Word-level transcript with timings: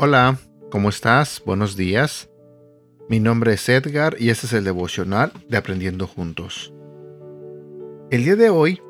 Hola, 0.00 0.38
¿cómo 0.70 0.90
estás? 0.90 1.42
Buenos 1.44 1.76
días. 1.76 2.30
Mi 3.08 3.18
nombre 3.18 3.54
es 3.54 3.68
Edgar 3.68 4.14
y 4.16 4.30
este 4.30 4.46
es 4.46 4.52
el 4.52 4.62
devocional 4.62 5.32
de 5.48 5.56
Aprendiendo 5.56 6.06
Juntos. 6.06 6.72
El 8.12 8.22
día 8.22 8.36
de 8.36 8.48
hoy 8.48 8.80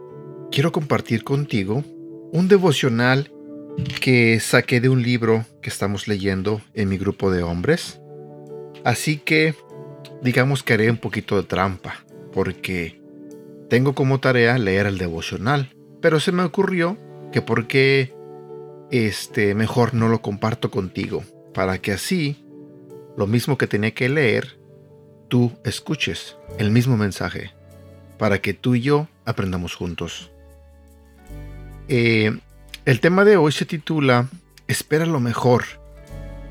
quiero 0.52 0.70
compartir 0.70 1.24
contigo 1.24 1.82
un 2.30 2.46
devocional 2.48 3.32
que 4.02 4.38
saqué 4.38 4.82
de 4.82 4.90
un 4.90 5.02
libro 5.02 5.46
que 5.62 5.70
estamos 5.70 6.08
leyendo 6.08 6.60
en 6.74 6.90
mi 6.90 6.98
grupo 6.98 7.30
de 7.30 7.42
hombres. 7.42 8.02
Así 8.84 9.16
que 9.16 9.54
digamos 10.22 10.62
que 10.62 10.74
haré 10.74 10.90
un 10.90 10.98
poquito 10.98 11.36
de 11.36 11.44
trampa, 11.44 12.04
porque 12.34 13.00
tengo 13.70 13.94
como 13.94 14.20
tarea 14.20 14.58
leer 14.58 14.84
el 14.84 14.98
devocional, 14.98 15.74
pero 16.02 16.20
se 16.20 16.32
me 16.32 16.42
ocurrió 16.42 16.98
que 17.32 17.40
por 17.40 17.66
qué 17.66 18.12
este, 18.90 19.54
mejor 19.54 19.94
no 19.94 20.08
lo 20.08 20.22
comparto 20.22 20.70
contigo, 20.70 21.24
para 21.54 21.78
que 21.78 21.92
así, 21.92 22.44
lo 23.16 23.26
mismo 23.26 23.58
que 23.58 23.66
tenía 23.66 23.92
que 23.92 24.08
leer, 24.08 24.58
tú 25.28 25.52
escuches 25.64 26.36
el 26.58 26.70
mismo 26.70 26.96
mensaje, 26.96 27.52
para 28.18 28.40
que 28.40 28.54
tú 28.54 28.74
y 28.74 28.80
yo 28.80 29.08
aprendamos 29.24 29.74
juntos. 29.74 30.30
Eh, 31.88 32.38
el 32.84 33.00
tema 33.00 33.24
de 33.24 33.36
hoy 33.36 33.52
se 33.52 33.64
titula 33.64 34.28
Espera 34.66 35.06
lo 35.06 35.20
mejor. 35.20 35.64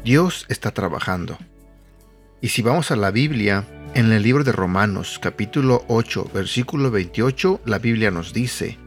Dios 0.03 0.45
está 0.49 0.71
trabajando. 0.71 1.37
Y 2.41 2.49
si 2.49 2.61
vamos 2.61 2.91
a 2.91 2.95
la 2.95 3.11
Biblia, 3.11 3.65
en 3.93 4.11
el 4.11 4.21
libro 4.21 4.43
de 4.43 4.51
Romanos 4.51 5.19
capítulo 5.19 5.83
8 5.87 6.29
versículo 6.33 6.91
28, 6.91 7.61
la 7.65 7.79
Biblia 7.79 8.11
nos 8.11 8.33
dice, 8.33 8.77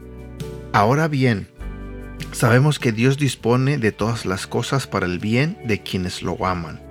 Ahora 0.73 1.09
bien, 1.09 1.49
Sabemos 2.31 2.79
que 2.79 2.91
Dios 2.91 3.17
dispone 3.17 3.77
de 3.77 3.91
todas 3.91 4.25
las 4.25 4.47
cosas 4.47 4.87
para 4.87 5.05
el 5.05 5.19
bien 5.19 5.57
de 5.65 5.81
quienes 5.81 6.23
lo 6.23 6.45
aman, 6.45 6.81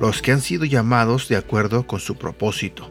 los 0.00 0.22
que 0.22 0.32
han 0.32 0.40
sido 0.40 0.64
llamados 0.64 1.28
de 1.28 1.36
acuerdo 1.36 1.86
con 1.86 2.00
su 2.00 2.16
propósito. 2.16 2.90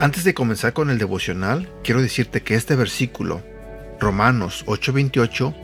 Antes 0.00 0.24
de 0.24 0.34
comenzar 0.34 0.72
con 0.72 0.90
el 0.90 0.98
devocional, 0.98 1.68
quiero 1.84 2.02
decirte 2.02 2.42
que 2.42 2.56
este 2.56 2.74
versículo, 2.74 3.42
Romanos 4.00 4.64
8:28, 4.66 5.54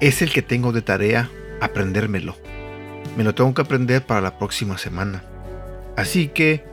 es 0.00 0.22
el 0.22 0.30
que 0.30 0.42
tengo 0.42 0.72
de 0.72 0.82
tarea 0.82 1.30
aprendérmelo. 1.60 2.36
Me 3.16 3.24
lo 3.24 3.34
tengo 3.34 3.54
que 3.54 3.62
aprender 3.62 4.04
para 4.04 4.20
la 4.20 4.38
próxima 4.38 4.78
semana. 4.78 5.24
Así 5.96 6.28
que, 6.28 6.64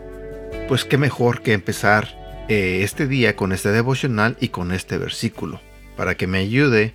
pues 0.67 0.85
qué 0.85 0.99
mejor 0.99 1.41
que 1.41 1.53
empezar 1.53 2.09
eh, 2.47 2.81
este 2.83 3.07
día 3.07 3.35
con 3.35 3.53
este 3.53 3.71
devocional 3.71 4.37
y 4.39 4.49
con 4.49 4.71
este 4.71 4.97
versículo, 4.97 5.61
para 5.95 6.15
que 6.15 6.27
me 6.27 6.39
ayude 6.39 6.93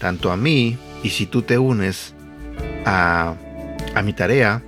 tanto 0.00 0.32
a 0.32 0.36
mí 0.36 0.78
y 1.04 1.10
si 1.10 1.26
tú 1.26 1.42
te 1.42 1.58
unes 1.58 2.14
a, 2.84 3.36
a 3.94 4.02
mi 4.02 4.12
tarea, 4.12 4.64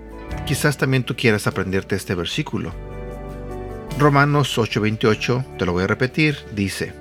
quizás 0.46 0.76
también 0.76 1.02
tú 1.02 1.16
quieras 1.16 1.48
aprenderte 1.48 1.96
este 1.96 2.14
versículo. 2.14 2.72
Romanos 3.98 4.56
8:28, 4.58 5.56
te 5.58 5.66
lo 5.66 5.72
voy 5.72 5.84
a 5.84 5.86
repetir, 5.88 6.36
dice, 6.54 6.92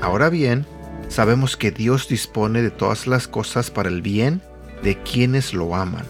Ahora 0.00 0.30
bien, 0.30 0.66
sabemos 1.08 1.56
que 1.56 1.70
Dios 1.70 2.08
dispone 2.08 2.62
de 2.62 2.70
todas 2.70 3.06
las 3.06 3.28
cosas 3.28 3.70
para 3.70 3.88
el 3.88 4.02
bien 4.02 4.42
de 4.82 4.98
quienes 5.02 5.54
lo 5.54 5.74
aman, 5.74 6.04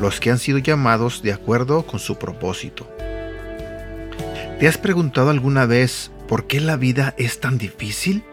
los 0.00 0.20
que 0.20 0.30
han 0.30 0.38
sido 0.38 0.58
llamados 0.58 1.22
de 1.22 1.32
acuerdo 1.32 1.86
con 1.86 2.00
su 2.00 2.18
propósito. 2.18 2.88
¿Te 4.58 4.68
has 4.68 4.78
preguntado 4.78 5.30
alguna 5.30 5.66
vez 5.66 6.10
por 6.28 6.46
qué 6.46 6.60
la 6.60 6.76
vida 6.76 7.14
es 7.16 7.40
tan 7.40 7.58
difícil? 7.58 8.24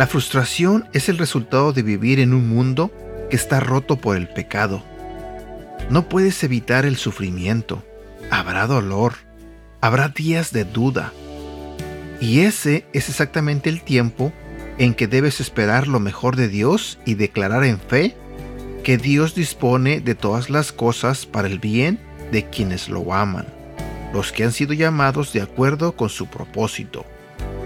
La 0.00 0.06
frustración 0.06 0.88
es 0.94 1.10
el 1.10 1.18
resultado 1.18 1.74
de 1.74 1.82
vivir 1.82 2.20
en 2.20 2.32
un 2.32 2.48
mundo 2.48 2.90
que 3.28 3.36
está 3.36 3.60
roto 3.60 3.96
por 3.96 4.16
el 4.16 4.28
pecado. 4.28 4.82
No 5.90 6.08
puedes 6.08 6.42
evitar 6.42 6.86
el 6.86 6.96
sufrimiento. 6.96 7.84
Habrá 8.30 8.66
dolor. 8.66 9.16
Habrá 9.82 10.08
días 10.08 10.54
de 10.54 10.64
duda. 10.64 11.12
Y 12.18 12.40
ese 12.40 12.86
es 12.94 13.10
exactamente 13.10 13.68
el 13.68 13.82
tiempo 13.82 14.32
en 14.78 14.94
que 14.94 15.06
debes 15.06 15.38
esperar 15.38 15.86
lo 15.86 16.00
mejor 16.00 16.34
de 16.34 16.48
Dios 16.48 16.98
y 17.04 17.12
declarar 17.12 17.64
en 17.64 17.78
fe 17.78 18.16
que 18.82 18.96
Dios 18.96 19.34
dispone 19.34 20.00
de 20.00 20.14
todas 20.14 20.48
las 20.48 20.72
cosas 20.72 21.26
para 21.26 21.46
el 21.46 21.58
bien 21.58 22.00
de 22.32 22.48
quienes 22.48 22.88
lo 22.88 23.12
aman, 23.12 23.44
los 24.14 24.32
que 24.32 24.44
han 24.44 24.52
sido 24.52 24.72
llamados 24.72 25.34
de 25.34 25.42
acuerdo 25.42 25.92
con 25.92 26.08
su 26.08 26.26
propósito. 26.26 27.04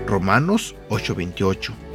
Romanos 0.09 0.75
8:28 0.89 1.94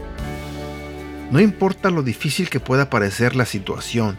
no 1.31 1.39
importa 1.39 1.89
lo 1.89 2.03
difícil 2.03 2.49
que 2.49 2.59
pueda 2.59 2.89
parecer 2.89 3.35
la 3.35 3.45
situación, 3.45 4.17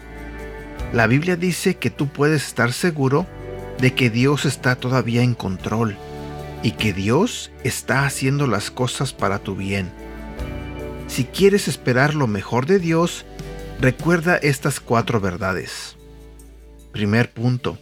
la 0.92 1.06
Biblia 1.06 1.36
dice 1.36 1.76
que 1.76 1.90
tú 1.90 2.08
puedes 2.08 2.46
estar 2.46 2.72
seguro 2.72 3.26
de 3.78 3.94
que 3.94 4.10
Dios 4.10 4.44
está 4.44 4.76
todavía 4.76 5.22
en 5.22 5.34
control 5.34 5.96
y 6.62 6.72
que 6.72 6.92
Dios 6.92 7.50
está 7.64 8.04
haciendo 8.04 8.46
las 8.46 8.70
cosas 8.70 9.12
para 9.12 9.38
tu 9.38 9.56
bien. 9.56 9.90
Si 11.06 11.24
quieres 11.24 11.68
esperar 11.68 12.14
lo 12.14 12.26
mejor 12.26 12.66
de 12.66 12.78
Dios, 12.78 13.24
recuerda 13.80 14.36
estas 14.36 14.80
cuatro 14.80 15.20
verdades. 15.20 15.96
Primer 16.92 17.32
punto. 17.32 17.78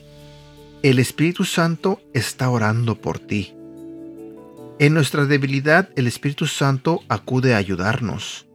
El 0.82 0.98
Espíritu 0.98 1.44
Santo 1.44 2.00
está 2.14 2.50
orando 2.50 2.94
por 2.94 3.18
ti. 3.18 3.54
En 4.78 4.94
nuestra 4.94 5.24
debilidad 5.24 5.88
el 5.96 6.06
Espíritu 6.06 6.46
Santo 6.46 7.02
acude 7.08 7.54
a 7.54 7.56
ayudarnos. 7.56 8.47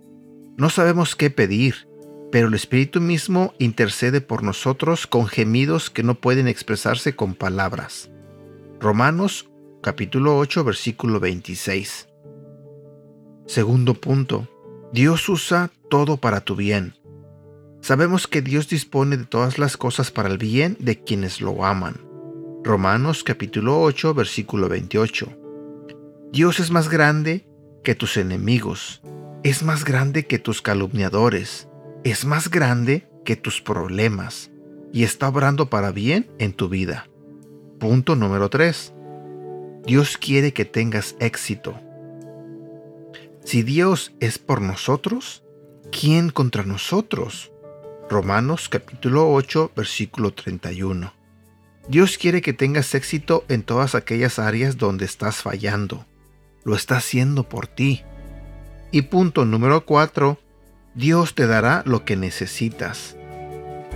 No 0.56 0.70
sabemos 0.70 1.16
qué 1.16 1.32
pedir, 1.32 1.88
pero 2.32 2.48
el 2.48 2.54
Espíritu 2.54 3.02
mismo 3.02 3.56
intercede 3.58 4.22
por 4.22 4.44
nosotros 4.44 5.08
con 5.08 5.26
gemidos 5.26 5.90
que 5.90 6.04
no 6.04 6.14
pueden 6.14 6.48
expresarse 6.48 7.16
con 7.16 7.34
palabras. 7.34 8.12
Romanos 8.80 9.50
capítulo 9.82 10.38
8 10.38 10.64
versículo 10.64 11.20
26. 11.20 12.08
Segundo 13.48 13.96
punto. 13.96 14.48
Dios 14.92 15.28
usa 15.28 15.72
todo 15.90 16.18
para 16.18 16.42
tu 16.42 16.56
bien. 16.56 16.94
Sabemos 17.82 18.28
que 18.28 18.44
Dios 18.44 18.70
dispone 18.70 19.18
de 19.18 19.26
todas 19.26 19.58
las 19.58 19.76
cosas 19.76 20.12
para 20.12 20.30
el 20.30 20.38
bien 20.38 20.78
de 20.80 21.04
quienes 21.04 21.42
lo 21.42 21.66
aman. 21.66 21.96
Romanos 22.64 23.24
capítulo 23.24 23.82
8 23.82 24.14
versículo 24.14 24.70
28. 24.70 25.36
Dios 26.32 26.60
es 26.60 26.70
más 26.70 26.90
grande 26.90 27.48
que 27.84 27.96
tus 27.96 28.18
enemigos 28.18 29.02
es 29.44 29.62
más 29.62 29.84
grande 29.84 30.26
que 30.26 30.40
tus 30.40 30.62
calumniadores, 30.62 31.68
es 32.06 32.24
más 32.24 32.50
grande 32.50 33.10
que 33.26 33.36
tus 33.36 33.62
problemas 33.62 34.52
y 34.94 35.04
está 35.04 35.28
obrando 35.28 35.70
para 35.70 35.92
bien 35.92 36.32
en 36.40 36.54
tu 36.54 36.70
vida. 36.70 37.10
Punto 37.78 38.16
número 38.16 38.50
3. 38.50 38.94
Dios 39.86 40.18
quiere 40.18 40.54
que 40.54 40.64
tengas 40.64 41.18
éxito. 41.20 41.78
Si 43.44 43.64
Dios 43.64 44.14
es 44.22 44.40
por 44.40 44.62
nosotros, 44.62 45.44
¿quién 45.92 46.30
contra 46.30 46.64
nosotros? 46.64 47.52
Romanos 48.10 48.70
capítulo 48.70 49.30
8 49.30 49.74
versículo 49.76 50.34
31. 50.34 51.14
Dios 51.90 52.18
quiere 52.18 52.42
que 52.42 52.54
tengas 52.54 52.96
éxito 52.96 53.44
en 53.50 53.64
todas 53.64 53.94
aquellas 53.94 54.40
áreas 54.40 54.78
donde 54.78 55.04
estás 55.04 55.42
fallando. 55.42 56.06
Lo 56.64 56.78
está 56.78 56.96
haciendo 56.96 57.50
por 57.50 57.68
ti. 57.68 58.04
Y 58.94 59.02
punto 59.02 59.44
número 59.44 59.88
4, 59.88 60.38
Dios 60.94 61.34
te 61.34 61.48
dará 61.48 61.82
lo 61.84 62.06
que 62.06 62.16
necesitas. 62.16 63.18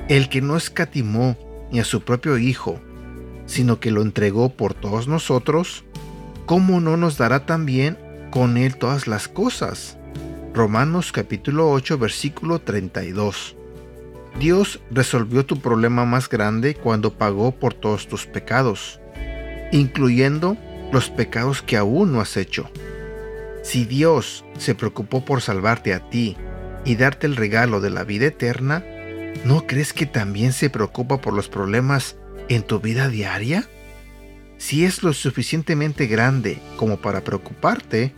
El 0.09 0.27
que 0.27 0.41
no 0.41 0.57
escatimó 0.57 1.37
ni 1.71 1.79
a 1.79 1.83
su 1.83 2.01
propio 2.01 2.39
Hijo, 2.39 2.81
sino 3.45 3.79
que 3.79 3.91
lo 3.91 4.01
entregó 4.01 4.49
por 4.49 4.73
todos 4.73 5.07
nosotros, 5.07 5.85
¿cómo 6.47 6.81
no 6.81 6.97
nos 6.97 7.15
dará 7.15 7.45
también 7.45 7.95
con 8.31 8.57
Él 8.57 8.75
todas 8.77 9.05
las 9.05 9.27
cosas? 9.27 9.99
Romanos 10.55 11.11
capítulo 11.11 11.69
8 11.69 11.99
versículo 11.99 12.57
32. 12.57 13.55
Dios 14.39 14.79
resolvió 14.89 15.45
tu 15.45 15.59
problema 15.59 16.05
más 16.05 16.27
grande 16.27 16.73
cuando 16.73 17.13
pagó 17.13 17.51
por 17.51 17.75
todos 17.75 18.07
tus 18.07 18.25
pecados, 18.25 18.99
incluyendo 19.71 20.57
los 20.91 21.11
pecados 21.11 21.61
que 21.61 21.77
aún 21.77 22.13
no 22.13 22.19
has 22.19 22.35
hecho. 22.35 22.71
Si 23.67 23.83
Dios 23.83 24.45
se 24.57 24.75
preocupó 24.75 25.25
por 25.25 25.41
salvarte 25.41 25.93
a 25.93 26.09
ti 26.09 26.37
y 26.85 26.95
darte 26.95 27.27
el 27.27 27.35
regalo 27.35 27.81
de 27.81 27.89
la 27.89 28.05
vida 28.05 28.27
eterna, 28.27 28.81
¿no 29.43 29.67
crees 29.67 29.91
que 29.91 30.05
también 30.05 30.53
se 30.53 30.69
preocupa 30.69 31.19
por 31.19 31.33
los 31.33 31.49
problemas 31.49 32.15
en 32.47 32.63
tu 32.63 32.79
vida 32.79 33.09
diaria? 33.09 33.67
Si 34.57 34.85
es 34.85 35.03
lo 35.03 35.11
suficientemente 35.11 36.07
grande 36.07 36.59
como 36.77 37.01
para 37.01 37.25
preocuparte, 37.25 38.13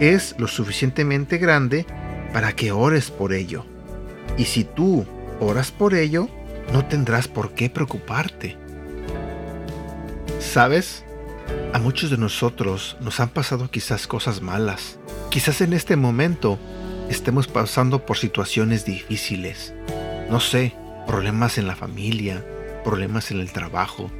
es 0.00 0.34
lo 0.38 0.48
suficientemente 0.48 1.36
grande 1.36 1.84
para 2.32 2.54
que 2.54 2.72
ores 2.72 3.10
por 3.10 3.34
ello. 3.34 3.66
Y 4.38 4.46
si 4.46 4.64
tú 4.64 5.04
oras 5.40 5.72
por 5.72 5.92
ello, 5.92 6.26
no 6.72 6.86
tendrás 6.86 7.28
por 7.28 7.52
qué 7.52 7.68
preocuparte. 7.68 8.56
¿Sabes? 10.38 11.04
A 11.72 11.78
muchos 11.78 12.10
de 12.10 12.18
nosotros 12.18 12.96
nos 13.00 13.20
han 13.20 13.28
pasado 13.28 13.70
quizás 13.70 14.08
cosas 14.08 14.42
malas. 14.42 14.98
Quizás 15.30 15.60
en 15.60 15.72
este 15.72 15.94
momento 15.94 16.58
estemos 17.08 17.46
pasando 17.46 18.04
por 18.04 18.18
situaciones 18.18 18.84
difíciles. 18.84 19.72
No 20.28 20.40
sé, 20.40 20.74
problemas 21.06 21.58
en 21.58 21.68
la 21.68 21.76
familia, 21.76 22.44
problemas 22.82 23.30
en 23.30 23.38
el 23.38 23.52
trabajo, 23.52 24.10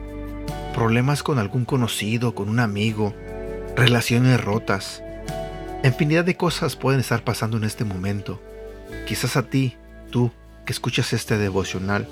problemas 0.74 1.24
con 1.24 1.40
algún 1.40 1.64
conocido, 1.64 2.36
con 2.36 2.48
un 2.48 2.60
amigo, 2.60 3.16
relaciones 3.74 4.40
rotas. 4.40 5.02
Infinidad 5.82 6.24
de 6.24 6.36
cosas 6.36 6.76
pueden 6.76 7.00
estar 7.00 7.24
pasando 7.24 7.56
en 7.56 7.64
este 7.64 7.84
momento. 7.84 8.40
Quizás 9.08 9.36
a 9.36 9.42
ti, 9.42 9.76
tú, 10.12 10.30
que 10.64 10.72
escuchas 10.72 11.12
este 11.12 11.36
devocional, 11.36 12.06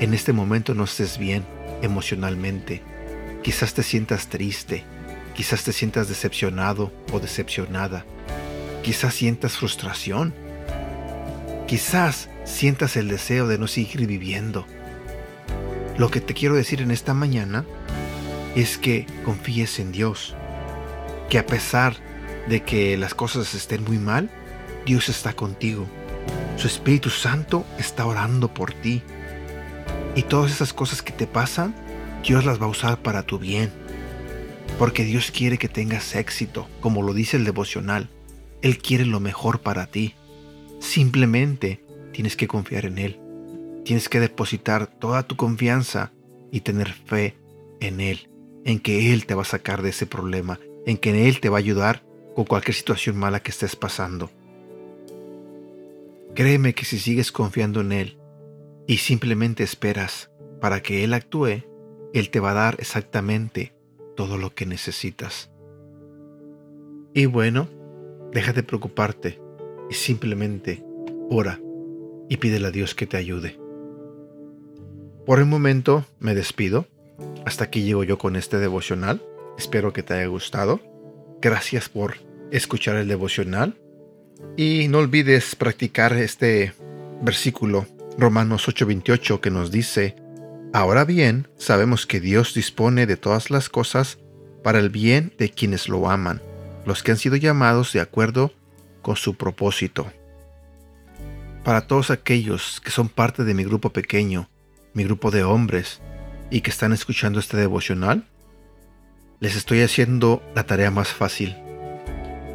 en 0.00 0.14
este 0.14 0.32
momento 0.32 0.74
no 0.74 0.82
estés 0.82 1.16
bien 1.16 1.44
emocionalmente. 1.80 2.89
Quizás 3.42 3.72
te 3.74 3.82
sientas 3.82 4.28
triste, 4.28 4.84
quizás 5.34 5.64
te 5.64 5.72
sientas 5.72 6.08
decepcionado 6.08 6.92
o 7.12 7.20
decepcionada. 7.20 8.04
Quizás 8.82 9.14
sientas 9.14 9.56
frustración. 9.56 10.34
Quizás 11.66 12.28
sientas 12.44 12.96
el 12.96 13.08
deseo 13.08 13.46
de 13.46 13.58
no 13.58 13.66
seguir 13.66 14.06
viviendo. 14.06 14.66
Lo 15.96 16.10
que 16.10 16.20
te 16.20 16.34
quiero 16.34 16.54
decir 16.54 16.80
en 16.82 16.90
esta 16.90 17.14
mañana 17.14 17.64
es 18.54 18.78
que 18.78 19.06
confíes 19.24 19.78
en 19.78 19.92
Dios, 19.92 20.34
que 21.28 21.38
a 21.38 21.46
pesar 21.46 21.96
de 22.48 22.62
que 22.62 22.96
las 22.96 23.14
cosas 23.14 23.54
estén 23.54 23.84
muy 23.84 23.98
mal, 23.98 24.30
Dios 24.86 25.08
está 25.08 25.34
contigo. 25.34 25.86
Su 26.56 26.66
Espíritu 26.66 27.10
Santo 27.10 27.64
está 27.78 28.06
orando 28.06 28.52
por 28.52 28.72
ti. 28.72 29.02
Y 30.14 30.22
todas 30.22 30.50
esas 30.50 30.72
cosas 30.72 31.02
que 31.02 31.12
te 31.12 31.26
pasan, 31.26 31.74
Dios 32.24 32.44
las 32.44 32.60
va 32.60 32.66
a 32.66 32.70
usar 32.70 33.02
para 33.02 33.22
tu 33.22 33.38
bien. 33.38 33.70
Porque 34.78 35.04
Dios 35.04 35.30
quiere 35.30 35.58
que 35.58 35.68
tengas 35.68 36.14
éxito, 36.14 36.68
como 36.80 37.02
lo 37.02 37.12
dice 37.12 37.36
el 37.36 37.44
devocional. 37.44 38.08
Él 38.62 38.78
quiere 38.78 39.06
lo 39.06 39.20
mejor 39.20 39.60
para 39.60 39.86
ti. 39.86 40.14
Simplemente 40.78 41.82
tienes 42.12 42.36
que 42.36 42.48
confiar 42.48 42.86
en 42.86 42.98
Él. 42.98 43.20
Tienes 43.84 44.08
que 44.08 44.20
depositar 44.20 44.86
toda 44.86 45.22
tu 45.22 45.36
confianza 45.36 46.12
y 46.50 46.60
tener 46.60 46.92
fe 46.92 47.36
en 47.80 48.00
Él, 48.00 48.28
en 48.64 48.78
que 48.78 49.12
Él 49.12 49.26
te 49.26 49.34
va 49.34 49.42
a 49.42 49.46
sacar 49.46 49.82
de 49.82 49.90
ese 49.90 50.06
problema, 50.06 50.60
en 50.86 50.98
que 50.98 51.28
Él 51.28 51.40
te 51.40 51.48
va 51.48 51.56
a 51.56 51.60
ayudar 51.60 52.02
con 52.34 52.44
cualquier 52.44 52.74
situación 52.74 53.16
mala 53.16 53.40
que 53.40 53.50
estés 53.50 53.76
pasando. 53.76 54.30
Créeme 56.34 56.74
que 56.74 56.84
si 56.84 56.98
sigues 56.98 57.32
confiando 57.32 57.80
en 57.80 57.92
Él 57.92 58.18
y 58.86 58.98
simplemente 58.98 59.64
esperas 59.64 60.30
para 60.60 60.82
que 60.82 61.02
Él 61.04 61.14
actúe, 61.14 61.64
Él 62.12 62.30
te 62.30 62.40
va 62.40 62.52
a 62.52 62.54
dar 62.54 62.76
exactamente 62.78 63.72
todo 64.16 64.36
lo 64.36 64.54
que 64.54 64.66
necesitas. 64.66 65.50
Y 67.14 67.26
bueno, 67.26 67.68
deja 68.32 68.52
de 68.52 68.62
preocuparte 68.62 69.40
y 69.88 69.94
simplemente 69.94 70.84
ora 71.28 71.60
y 72.28 72.36
pídele 72.36 72.68
a 72.68 72.70
Dios 72.70 72.94
que 72.94 73.06
te 73.06 73.16
ayude. 73.16 73.58
Por 75.26 75.38
el 75.38 75.46
momento 75.46 76.04
me 76.18 76.34
despido. 76.34 76.86
Hasta 77.44 77.64
aquí 77.64 77.82
llego 77.82 78.04
yo 78.04 78.18
con 78.18 78.36
este 78.36 78.58
devocional. 78.58 79.22
Espero 79.58 79.92
que 79.92 80.02
te 80.02 80.14
haya 80.14 80.26
gustado. 80.26 80.80
Gracias 81.40 81.88
por 81.88 82.16
escuchar 82.50 82.96
el 82.96 83.08
devocional. 83.08 83.76
Y 84.56 84.88
no 84.88 84.98
olvides 84.98 85.54
practicar 85.56 86.12
este 86.14 86.72
versículo, 87.20 87.86
Romanos 88.18 88.68
8:28, 88.68 89.40
que 89.40 89.50
nos 89.50 89.70
dice, 89.70 90.16
Ahora 90.72 91.04
bien, 91.04 91.48
sabemos 91.56 92.06
que 92.06 92.20
Dios 92.20 92.54
dispone 92.54 93.06
de 93.06 93.16
todas 93.16 93.50
las 93.50 93.68
cosas 93.68 94.18
para 94.62 94.78
el 94.78 94.90
bien 94.90 95.34
de 95.38 95.50
quienes 95.50 95.88
lo 95.88 96.10
aman, 96.10 96.40
los 96.86 97.02
que 97.02 97.10
han 97.10 97.18
sido 97.18 97.36
llamados 97.36 97.92
de 97.92 98.00
acuerdo 98.00 98.52
con 99.02 99.16
su 99.16 99.34
propósito 99.34 100.12
para 101.64 101.82
todos 101.82 102.10
aquellos 102.10 102.80
que 102.80 102.90
son 102.90 103.08
parte 103.08 103.44
de 103.44 103.54
mi 103.54 103.64
grupo 103.64 103.90
pequeño, 103.90 104.48
mi 104.94 105.04
grupo 105.04 105.30
de 105.30 105.44
hombres, 105.44 106.00
y 106.50 106.62
que 106.62 106.70
están 106.70 106.92
escuchando 106.92 107.38
este 107.38 107.56
devocional, 107.56 108.24
les 109.40 109.56
estoy 109.56 109.82
haciendo 109.82 110.42
la 110.54 110.64
tarea 110.64 110.90
más 110.90 111.08
fácil. 111.08 111.56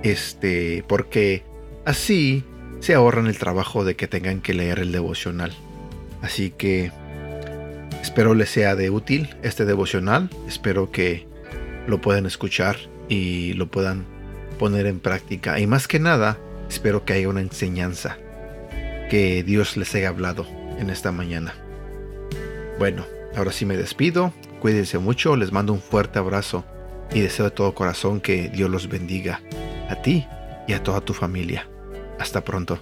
Este, 0.04 0.84
porque 0.88 1.44
así 1.86 2.44
se 2.80 2.94
ahorran 2.94 3.28
el 3.28 3.38
trabajo 3.38 3.86
de 3.86 3.96
que 3.96 4.08
tengan 4.08 4.42
que 4.42 4.54
leer 4.54 4.80
el 4.80 4.92
devocional. 4.92 5.54
Así 6.22 6.52
que 6.52 6.92
espero 8.06 8.36
les 8.36 8.52
sea 8.52 8.76
de 8.76 8.92
útil 8.92 9.36
este 9.42 9.66
devocional. 9.66 10.30
Espero 10.48 10.92
que 10.92 11.26
lo 11.88 12.02
puedan 12.02 12.28
escuchar 12.28 12.78
y 13.10 13.54
lo 13.54 13.66
puedan 13.66 14.06
poner 14.60 14.86
en 14.86 15.00
práctica. 15.00 15.60
Y 15.60 15.66
más 15.66 15.88
que 15.88 16.00
nada, 16.00 16.38
espero 16.70 17.04
que 17.04 17.14
haya 17.14 17.30
una 17.30 17.42
enseñanza 17.42 18.18
que 19.10 19.44
Dios 19.44 19.76
les 19.76 19.94
haya 19.96 20.10
hablado 20.10 20.46
en 20.78 20.92
esta 20.92 21.12
mañana. 21.12 21.56
Bueno, 22.78 23.06
ahora 23.36 23.52
sí 23.52 23.66
me 23.66 23.76
despido, 23.76 24.32
cuídense 24.60 25.00
mucho, 25.00 25.36
les 25.36 25.52
mando 25.52 25.74
un 25.74 25.82
fuerte 25.82 26.20
abrazo 26.20 26.64
y 27.12 27.22
deseo 27.22 27.46
de 27.46 27.52
todo 27.52 27.74
corazón 27.74 28.22
que 28.22 28.50
Dios 28.50 28.70
los 28.70 28.88
bendiga 28.88 29.42
a 29.90 29.96
ti 29.96 30.28
y 30.68 30.74
a 30.74 30.84
toda 30.84 31.02
tu 31.02 31.16
familia. 31.16 31.68
Hasta 32.20 32.44
pronto. 32.44 32.80